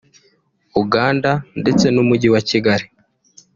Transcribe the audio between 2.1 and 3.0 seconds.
wa Kigali